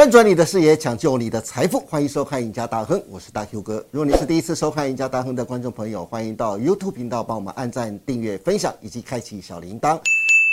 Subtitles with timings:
[0.00, 3.84] 翻转你的视野，抢救你的财富，欢迎收看《赢家大亨》，我是大 Q 哥。
[3.90, 10.00] 如果你是第一次收看《赢家大亨》的观众朋友，欢迎到 YouTube 频道帮我们按赞、订阅、分享以及开启小铃铛。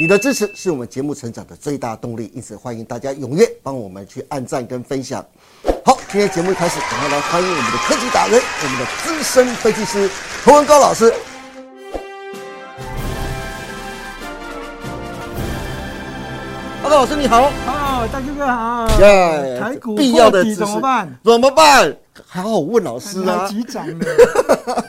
[0.01, 5.25] 你的支持是我们节目成长的最大动力，因此欢迎大家踊跃帮我们去按赞跟分享。
[5.85, 10.09] 好，今天节目开始，赶快来欢迎我们的科技达人，我们的资深分析师
[10.43, 11.13] 洪文高老师。
[16.83, 17.49] 高老师你好，
[18.07, 18.87] 大哥哥好。
[18.99, 21.19] 耶台股必要的怎么办？
[21.23, 21.95] 怎么办？
[22.25, 23.47] 好好问老师啊还。
[23.47, 24.05] 急涨了。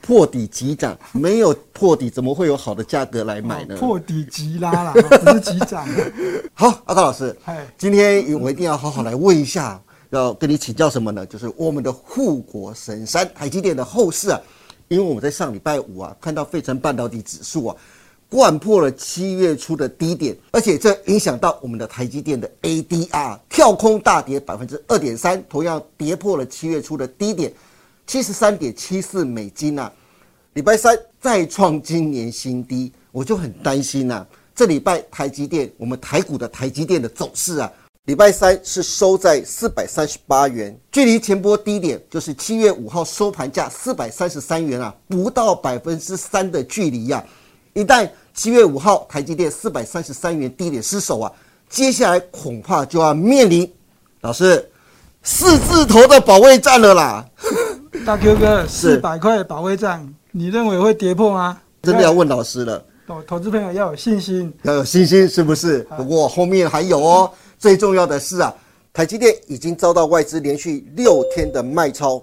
[0.00, 3.74] 破底急涨，没有破底怎么会有好的价格来买呢？
[3.74, 5.86] 哦破底急拉啦，不是急涨。
[6.54, 9.78] 好，阿高老师，嗨，今天我一定要好好来问一下，
[10.08, 11.26] 要跟你请教什么呢？
[11.26, 14.40] 就是我们的护国神山台积电的后市啊，
[14.88, 17.76] 因为我们在上礼拜五啊，看到费城半导体指数啊，
[18.30, 27.52] 贯破了七月初的低点，而且这影响到我们的台积电的 ADR 跳空大跌百分之二点三，同样跌破了七月初的低点，
[28.06, 29.92] 七十三点七四美金啊。
[30.54, 37.72] 礼拜三再创今年新低，我就很担心呐、啊这礼拜台积电，我们台股的台积电的走势啊，
[38.06, 47.24] 礼拜三是收在四百三十八元，距离前波低点就是七月五号收盘价四百三十三元啊，不到百分之三的距离呀、
[47.78, 51.30] 一旦七月五号台积电四百三十三元低点失守啊，
[51.68, 53.72] 接下来恐怕就要面临
[54.22, 54.68] 老师
[55.22, 57.24] 四字头的保卫战了啦。
[58.04, 61.56] 大 Q 哥， 四百块保卫战，你认为会跌破吗？
[61.80, 62.84] 真的要问老师了。
[63.06, 64.52] 投投资朋友要有信心。
[64.64, 65.86] 要有信心，是不是？
[65.96, 67.30] 不过后面还有哦。
[67.60, 68.52] 最重要的是啊，
[68.92, 72.20] 台积电已经遭到外资连续六天的卖超，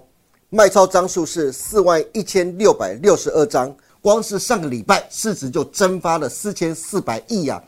[0.50, 3.74] 卖超张数是四万一千六百六十二张，
[4.06, 7.60] 光是上个礼拜市值就蒸发了四千四百亿啊。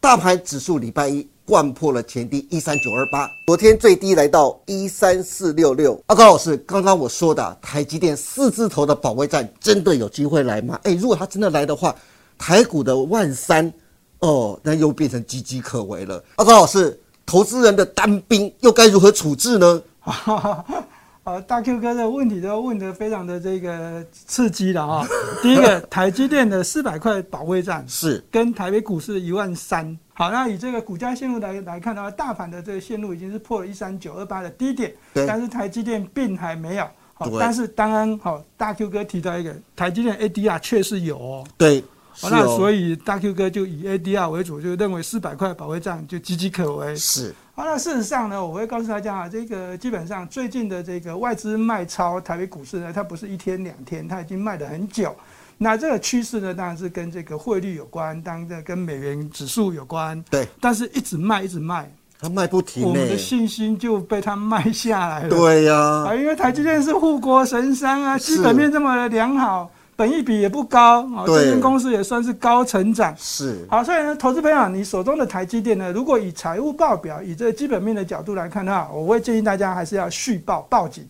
[0.00, 6.02] 大盘指数礼拜一贯破了前低一三九二八，昨天最低来到一三四六六。
[6.06, 10.76] 阿高老师，刚刚我说的台积电四字头的保卫战真的有机会来吗？
[10.82, 11.94] 哎，如果它真的来的话，
[12.36, 13.72] 台股的万三
[14.18, 16.20] 哦，那又变成岌岌可危了。
[16.34, 19.80] 阿高老师，投资人的单兵又该如何处置呢？
[21.30, 25.06] 呃，大 Q 哥的问题都问得非常的这个刺激了啊、
[25.40, 29.96] 第一个，台积电的四百块保卫战是跟台北股市一万三。
[30.12, 36.84] 好，那以这个股价线路来来看的话，大盘的这个线路已经是破了一三九二八的低点，对但是台积电并还没有。
[37.14, 41.44] 好对，但是当然好，大 Q 哥提到一个，台积电 ADR 确实有哦。
[41.56, 41.80] 对，
[42.10, 46.96] 好，那所以以大 Q 哥就以 ADR 为主，就认为四百块保卫战就岌岌可危。
[46.96, 55.14] 是好，那事实上呢，我会告诉大家啊，这个基本上最近的这个外资卖超台北股市呢，它不是一天两天，它已经卖了很久。
[55.58, 63.06] 那这个趋势呢，当然是跟这个汇率有关，当然这跟美元指数有关，对，但是一直卖一直卖，它卖不停呢我们。
[63.10, 65.28] 的信心就被它卖下来了。
[65.28, 69.70] 对呀、啊，因为台积电是护国神山啊，基本面这么良好，
[70.00, 73.14] 本益比也不高啊，对这间公司也算是高成长。
[73.18, 81.06] 是好，所以呢，投资朋友，你手中的台积电呢，如果以财务报表、以这个基本面的角度来看的话，我会建议大家还是要续报报警。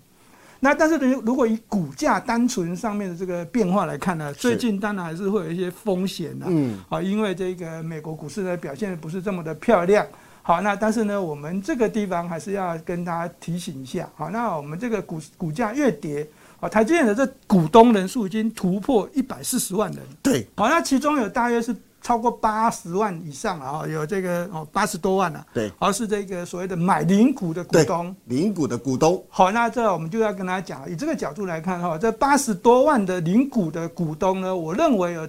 [0.58, 10.04] 那但是如如果以股价单纯上面的这个变化来看呢，最近当然还是会有一些风险的、嗯，啊，因为这个美国股市呢表现不是这么的漂亮。
[10.42, 14.08] 好，那但是呢，我们这个地方还是要跟大家提醒一下。
[14.16, 16.26] 好，那我们这个股股价越跌，
[16.60, 20.00] 啊，台积电的这股东人数已经突破一百四十万人。
[20.22, 28.14] 对，好，那其中有大约是超过八十万以上啊，有这个哦八十多万啊，对，而是这个所谓的买零股的股对东。
[28.26, 35.28] 零股的股东好，那这我们就要跟大家讲，以这个角度来看哈，这八十多万的零股的股东呢，我认为有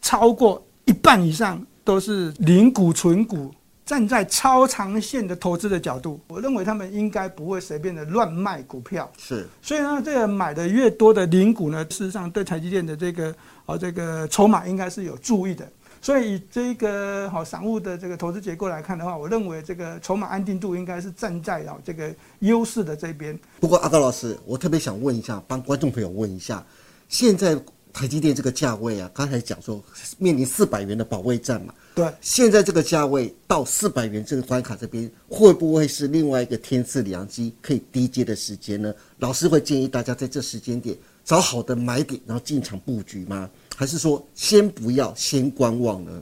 [0.00, 3.52] 超过一半以上都是零股存股。
[3.84, 9.10] 站在超长线的投资的角度，我认为他们应该不会随便的乱卖股票。
[9.18, 13.34] 是所以呢，这个买的越多的零股呢，事实上对台积电的这个
[13.66, 15.68] 哦这个筹码应该是有注意的。
[16.02, 23.38] 所以以这个好、散户的这个投资结构来看的话，我认为这个筹码安定度应该是站在啊这个优势的这边。
[23.60, 26.64] 不过阿高老师，我特别想问一下，帮观众朋友问一下，
[27.10, 27.54] 现在
[27.92, 29.82] 台积电这个价位啊，刚才讲说
[30.16, 38.94] 面临四百元的保卫战嘛，对，现在这个价位到四百元这个关卡这边，会不会是另外一个天赐良机可以低接的时间呢？
[39.18, 43.50] 老师会建议大家在这时间点找好的买点，然后进场布局吗？
[43.76, 46.12] 还是说先不要，先观望呢？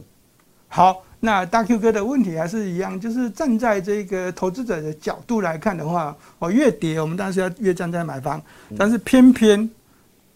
[0.68, 8.42] 好，那大 Q 哥的问题还是一样，就是站在这个投资者的角度来看的话，哦，越跌我们当然是要越站在买方，
[8.76, 9.68] 但是偏偏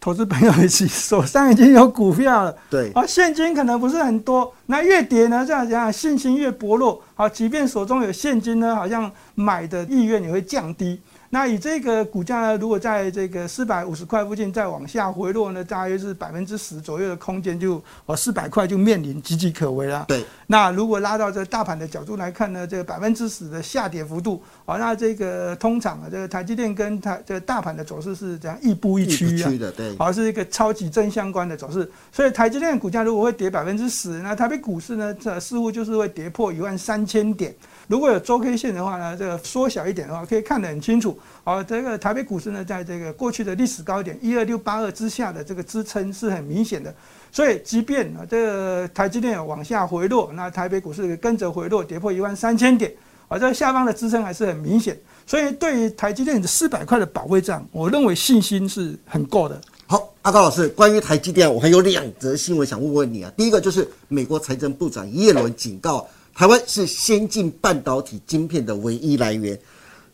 [0.03, 11.01] 投资朋友一起手上已经有股票了，对，啊，现金可能不是很多，那越跌呢，这样讲信心越薄弱，好，即便手中有现金呢，好像买的意愿也会降低。
[11.35, 20.05] 那以这个股价呢，如果在这个四百五十块附近再往下回落呢，大约是百分之十左右的空间，就哦四百块就面临岌岌可危了。
[20.07, 20.23] 对。
[20.47, 31.91] 那如果拉到这大盘的角度来看呢，这个百分之十的下跌幅度，哦，那这个通常啊，这个台积电跟台这个大盘的走势是这样亦步亦趋啊，对，好是一个超级正相关的走势。
[32.13, 37.55] 所以台积电股价如果会跌百分之十，那台北股市呢，这似乎就是会跌破一万三千点。
[37.89, 41.19] 如果有周 K 线的话呢，这个缩小一点的话，可以看得很清楚。
[41.45, 46.95] 好，这个台北股市呢，在这个过去的历史高点一二六八二之下的这个支撑是很明显的。
[47.31, 52.93] 所以，即便啊这个台积电往下回落，那台北股市跟着回落，跌破一万三千点，
[53.29, 54.99] 啊，这下方的支撑还是很明显。
[55.27, 59.61] 所以，对于台积电的四百块的保卫战，我认为信心是很够的。
[59.87, 63.33] 好，阿高老师，关于台积电，我还有两则新闻想问问你啊。
[63.37, 66.07] 第一个就是美国财政部长耶伦警告。
[66.35, 69.59] 台湾是先进半导体晶片的唯一来源，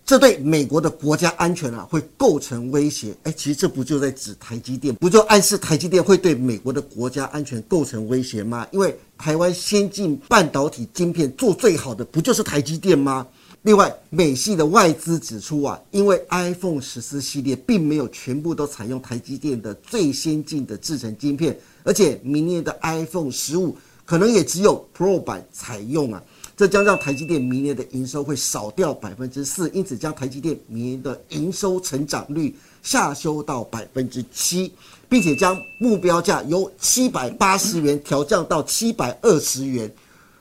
[0.04, 3.14] 这对美国的国家安全啊会构成威胁。
[3.22, 8.66] 哎，其实这不就在指台积电，不就暗示台积电会对美国的国家安全构成威胁吗？
[8.72, 13.26] 因为台湾先进半导体晶片做最好的不就是台积电吗？
[13.62, 23.76] 另外，美系的外资指出啊，因为 iPhone 十四系列并没有全部都采用台积电的最先进的制程晶片，而且明年的 iPhone 十五。
[24.08, 26.22] 可能也只有 Pro 版采用啊，
[26.56, 34.72] 这将让台积电明年的营收会少掉百分之四，因此将台积电明年的营收成长率下修到百分之七，
[35.10, 39.92] 并且将目标价由七百八十元调降到七百二十元。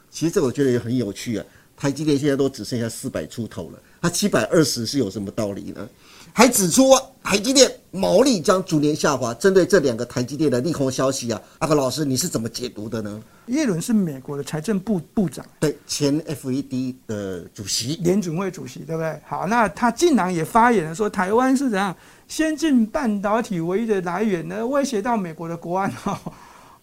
[0.09, 5.89] 其实这我觉得也很有趣啊，台积电现在都只剩下四百出头了，它七百二十是有什么道理呢？
[6.33, 6.91] 还指出
[7.23, 9.33] 台积电毛利将逐年下滑。
[9.33, 13.21] 针对这两个台积电的利空消息啊，阿克老师你是怎么解读的呢？
[13.47, 19.19] 耶伦是美国的财政部部长，对，前 FED 的主席，联准会主席，对不对？
[19.25, 21.95] 好，那他竟然也发言了，说台湾是怎样
[22.27, 24.65] 先进半导体唯一的来源呢？
[24.67, 26.19] 威胁到美国的国安哈。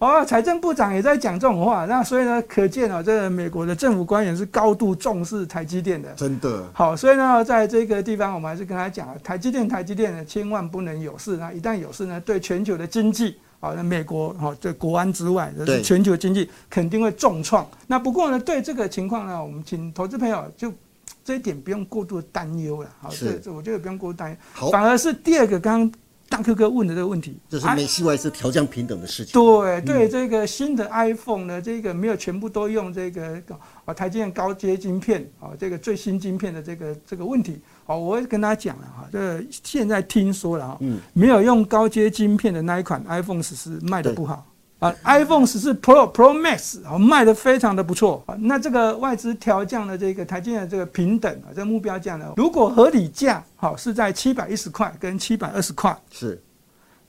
[0.04, 6.12] 哦，财政部长也在讲这种话，那所以呢，可见啊，这个美国的政府官员是高度重视台积电的。
[6.12, 6.62] 真的。
[6.74, 11.38] 好，所以呢，在这个地方，我们还是跟他讲，台积电，台积电呢，千万不能有事。
[11.38, 17.66] 那一旦有事呢，对全球的经济，啊，那美国哈，这国安之外，是全球经济肯定会重创。
[17.86, 20.70] 那不过呢，对这个情况呢，我们请投资朋友就
[21.24, 22.90] 这一点不用过度担忧了。
[23.00, 24.36] 好，这这我觉得不用过度担忧。
[24.52, 25.90] 好，反而是第二个刚。
[26.34, 29.32] 大 Q 哥问的这个问题，这是美系外是调降平等的事情。
[29.34, 33.40] 对对，这个新的 iPhone 呢，这个没有全部都用这个
[33.84, 40.80] 啊台积电高阶晶片啊，这个最新晶片的这个这个问题，哦，我会跟大家讲了哈，这现在听说了哈，
[41.12, 44.44] 没有用高阶晶片的那一款 iPhone 十四卖的不好。
[44.84, 48.36] 啊，iPhone 十四 Pro Pro Max 啊卖的非常的不错啊。
[48.38, 56.38] 那这个外资调降的这个台积电的这个平等啊，这个目标价呢，如果合理价好是在七百一十块跟七百二十块，是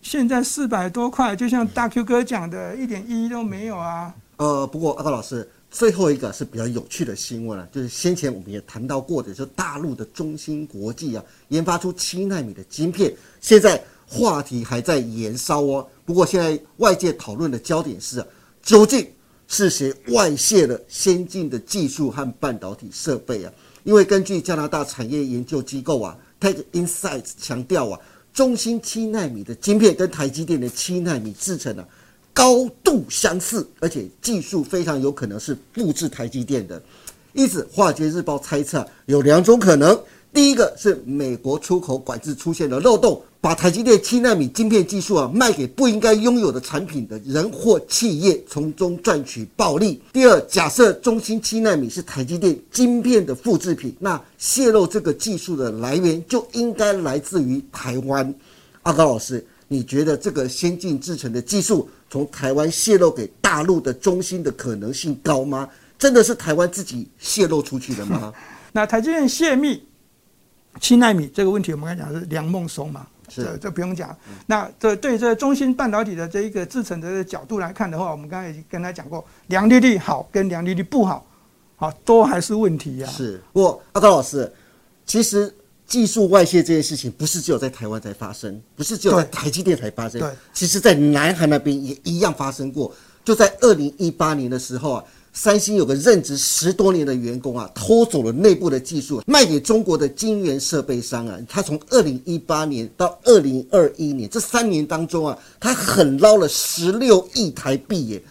[0.01, 4.13] 现在四百多块，就像大 Q 哥讲的，一点意义都没有啊。
[4.37, 13.83] 呃，不过阿高老师，最后一个是比较有趣的新闻了，就是先前我们也谈到过的，就大陆的中芯国际啊，研发出七纳米的晶片，现在。
[14.07, 15.87] 话题还在延烧哦。
[16.05, 18.27] 不过现在外界讨论的焦点是啊，
[18.61, 19.07] 究竟
[19.47, 23.51] 是谁外泄了先进的技术和半导体设备啊？
[23.83, 27.99] 因为根据加拿大产业研究机构啊，Tech Insights 强调啊，
[28.33, 31.87] 中芯七纳米的晶片跟台积电的七纳米制程啊，
[32.33, 36.81] 高度相似，而且技术非常有可能是复制台积电的。
[37.33, 39.99] 因此，华尔街日报猜测有两种可能。
[40.33, 50.01] 第一个是美国出口管制出现了漏洞，把台积电七纳米晶片技术啊卖给不应该拥有的产品的人或企业，从中赚取暴利。
[50.11, 58.33] 第二，假设中芯七纳米是台积电晶片的复制品，那泄露这个技术的来源就应该来自于台湾。
[58.81, 65.69] 阿高老师，你觉得这个先进制程的技术从台湾泄露给大陆的中芯的可能性高吗？
[65.99, 68.33] 真的是台湾自己泄露出去的吗？
[68.73, 69.83] 那台积电泄密？
[70.81, 74.15] 七纳米这个问题，我们刚才讲是梁孟松嘛，这这不用讲。
[74.45, 81.25] 那这对这中芯半导体的这一个制成的角度来看的话，我们刚才已经跟他讲过，良率率好跟良率率不好，
[81.75, 83.07] 好都还是问题呀。
[83.07, 84.51] 是，不过阿高老师，
[85.05, 85.53] 其实
[85.85, 92.93] 技术外泄这件事情不是只有在台湾才发生，不是只有在台积电才发生，对，其实在南韩那边也一样发生过。
[93.23, 95.03] 就在二零一八年的时候啊。
[95.37, 101.37] 三星有个任职十多年的员工啊，偷走了内部的技术，卖给中国的晶圆设备商啊。
[101.49, 108.23] 他从二零一八年到二零二一年这三年当中啊，他狠捞了十六亿台币耶。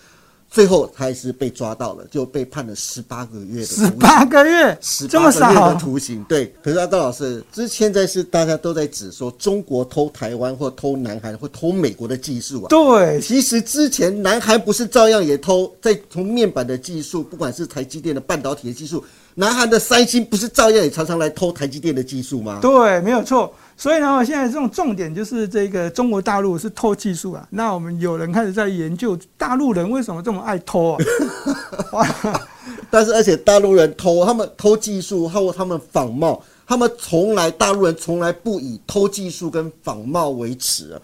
[0.54, 6.24] 最后他还是被抓到了，就被判了十八个月的十八个月，十八个月的徒刑。
[6.28, 12.68] 对，可是阿道老师，之现在是大家都在指说中国偷台湾或偷南韩或偷美国的技术啊。
[12.68, 22.60] 对，其实之前南韩不是照样也偷，在从面板的技术，不管是台积电的半导体的技术，南韩的三星不是照样也常常来偷台积电的技术吗？
[22.62, 23.52] 对，没有错。
[23.76, 27.46] 所以呢，现在这种重点就是这个中国大陆是偷技术啊。
[27.50, 30.98] 那我们有人开始在研究大陆人为什么这么爱偷啊？
[32.90, 41.00] 但是而且大陆人偷，他们偷技术，或他们仿冒，他们从来大陆人从来不以偷技术跟仿冒为耻啊。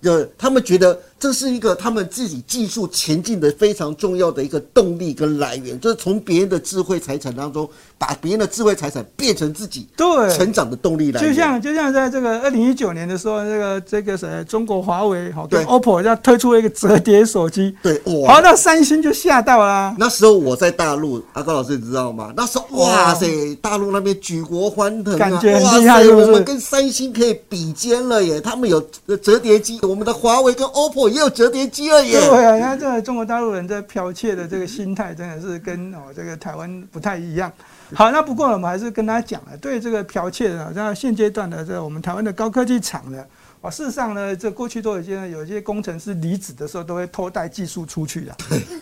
[0.00, 10.06] 就他们觉得这是一个他们自己技术前进的非常重要的一个动力跟来源，就是从别人的智慧财产当中，把别人的智慧财产变成自己对
[10.36, 11.30] 成长的动力来源。
[11.30, 19.94] 就像就像在这个二零一九年的时候，这个这个谁，中国华为好跟 OPPO 要推出了一个折叠手机，对，哇，那三星就吓到了。
[19.98, 22.32] 那时候我在大陆，阿高老师你知道吗？
[22.36, 28.78] 那时候哇塞，大陆那边举国欢腾啊，感觉很厉害，我们跟三星可以比肩了耶，他们有
[29.22, 29.78] 折叠机。
[29.82, 32.18] 我们的华为跟 OPPO 也有折叠机了耶！
[32.20, 37.50] 对啊，你看这个中国大陆人在剽窃的这个心态，真的是跟哦这个台湾不太一样。
[37.94, 43.24] 好，那不过我们还是跟大家讲了，对这个剽窃的，在现阶段的这我们台湾的高科技厂呢。
[43.60, 48.36] 啊，事实上呢，这过去都有一些有一些工程师离职的时候，都会偷带技术出去的。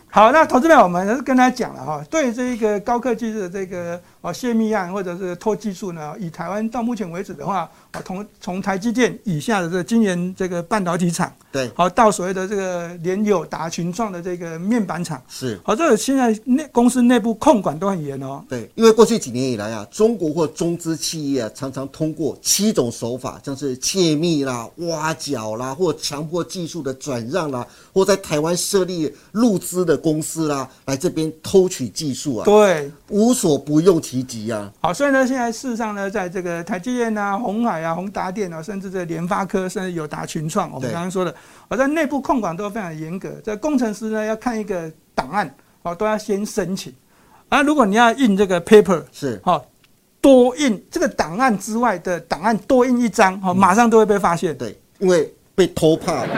[0.08, 18.42] 好，那投资者我们还是跟大家讲了哈，对这一个高科技的这个啊泄密案或者是偷技术呢，以台湾到目前为止的话，啊，从从台积电以下的这个晶圆这个半导体厂，对，好到所谓的这个联友达群创的这个面板厂，是，好，这个现在内公司内部控管都很严哦。
[18.48, 24.68] 对，因为过去几年以来啊，中国或中资企业啊，常常通过七种手法，像是窃密啦。
[24.76, 34.72] 挖角啦，或强迫技术的转让啦，或在台湾设立入资的公司啦，来这边偷取技术啊，对，无所不用其极啊。
[34.80, 41.32] 好，所以呢，现在事实上呢，在这个台积电啊、红海啊、宏达电啊，甚至这联发科，甚至友达群创，我们刚刚说的，
[41.68, 43.30] 我在内部控管都非常严格。
[43.44, 46.92] 这工程师呢，要看一个档案，哦，都要先申请。
[47.48, 49.64] 啊，如果你要印这个 paper，是，好。
[50.20, 54.56] 多印这个档案之外的档案多印一张，好，马上都会被发现。
[54.56, 55.28] 对，因为
[55.62, 56.28] 被偷怕了。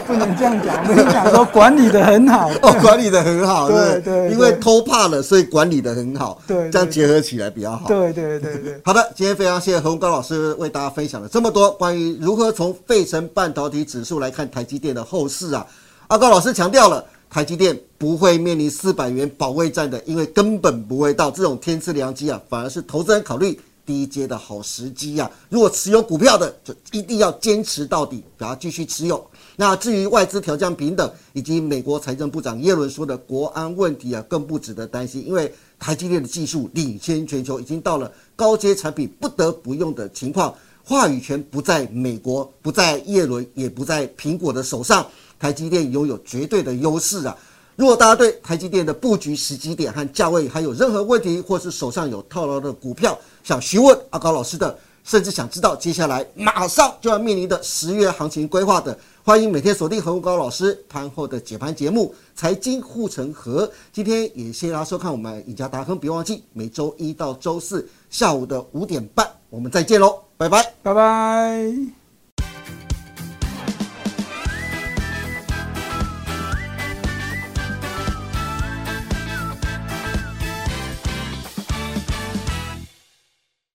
[0.04, 2.50] 不能这样讲，我们讲说管理的很好。
[2.62, 3.68] 哦，管理的很好。
[3.68, 4.30] 对对。
[4.32, 6.42] 因为偷怕了，所以管理的很好。
[6.48, 6.68] 对。
[6.70, 7.86] 这样结合起来比较好。
[7.86, 8.80] 对对对对。
[8.84, 15.64] 好的，今天非常谢谢何高老师为大家分享了这么多关于如何从费城半导体指数来看台积电的后市啊。
[16.08, 17.04] 阿高老师强调了。
[17.32, 23.56] 台积电不会面临四百元保卫战的，因为根本不会到这种天赐良机啊，反而是投资人考虑
[23.90, 25.28] 低阶的好时机啊。
[25.48, 29.28] 如果持有股票的，就一定要坚持到底，不要继续持有。
[29.56, 40.54] 那至于外资调降平等，以及美国财政部长耶伦说的国安问题啊，更不值得担心，因为台积电的技术领先全球，已经到了高阶产品不得不用的情况，
[40.84, 45.04] 话语权不在美国，不在耶伦，也不在苹果的手上。
[45.38, 47.34] 台积电拥有绝对的优势啊！
[47.76, 63.66] 如果大家对台积电的布局时机点和价位还有任何问题，或是手上有套牢的股票想询问阿高老师的，甚至想知道接下来马上就要面临的十月行情规划的，欢迎每天锁定何高老师盘后的解盘节目《财经护城河》。
[63.92, 71.99] 今天也谢谢大家收看我们赢家达亨，别忘记每周一到周四下午的五点半，我们再见喽，拜拜，拜拜。